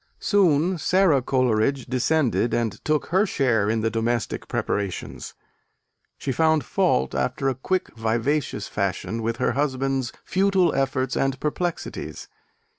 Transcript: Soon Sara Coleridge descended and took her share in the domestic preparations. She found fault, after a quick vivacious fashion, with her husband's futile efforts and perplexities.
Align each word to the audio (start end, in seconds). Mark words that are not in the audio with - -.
Soon 0.17 0.79
Sara 0.79 1.21
Coleridge 1.21 1.85
descended 1.85 2.55
and 2.55 2.83
took 2.83 3.05
her 3.13 3.27
share 3.27 3.69
in 3.69 3.81
the 3.81 3.91
domestic 3.91 4.47
preparations. 4.47 5.35
She 6.17 6.31
found 6.31 6.65
fault, 6.65 7.13
after 7.13 7.49
a 7.49 7.53
quick 7.53 7.95
vivacious 7.95 8.67
fashion, 8.67 9.21
with 9.21 9.37
her 9.37 9.51
husband's 9.51 10.11
futile 10.25 10.73
efforts 10.73 11.15
and 11.15 11.39
perplexities. 11.39 12.27